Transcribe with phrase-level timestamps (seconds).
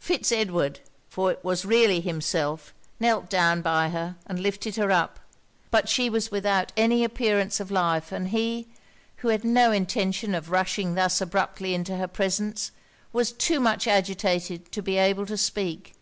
[0.00, 0.80] Fitz Edward,
[1.10, 5.20] for it was really himself, knelt down by her, and lifted her up.
[5.70, 8.66] But she was without any appearance of life; and he,
[9.16, 12.70] who had no intention of rushing thus abruptly into her presence,
[13.12, 15.92] was too much agitated to be able to speak.